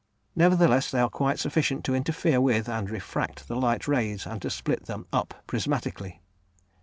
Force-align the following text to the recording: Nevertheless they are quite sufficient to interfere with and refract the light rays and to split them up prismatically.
Nevertheless 0.35 0.89
they 0.89 0.99
are 0.99 1.11
quite 1.11 1.37
sufficient 1.37 1.85
to 1.85 1.93
interfere 1.93 2.41
with 2.41 2.67
and 2.67 2.89
refract 2.89 3.47
the 3.47 3.55
light 3.55 3.87
rays 3.87 4.25
and 4.25 4.41
to 4.41 4.49
split 4.49 4.87
them 4.87 5.05
up 5.13 5.43
prismatically. 5.45 6.21